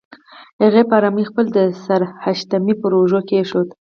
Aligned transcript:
هغې 0.63 0.81
په 0.89 0.93
آرامۍ 0.99 1.23
خپل 1.29 1.45
سر 1.85 2.01
د 2.07 2.11
حشمتي 2.23 2.73
پر 2.81 2.91
اوږه 2.97 3.21
کېښوده. 3.29 3.73